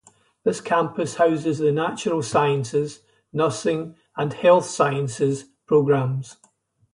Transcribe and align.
This 0.43 0.61
campus 0.61 1.17
houses 1.17 1.59
the 1.59 1.71
natural 1.71 2.23
sciences, 2.23 3.03
nursing 3.31 3.95
and 4.17 4.33
health 4.33 4.65
sciences 4.65 5.45
programs. 5.67 6.37